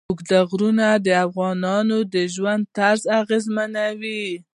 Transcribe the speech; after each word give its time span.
اوږده 0.09 0.39
غرونه 0.49 0.87
د 1.05 1.07
افغانانو 1.25 1.97
د 2.13 2.15
ژوند 2.33 2.63
طرز 2.77 3.03
اغېزمنوي. 3.21 4.25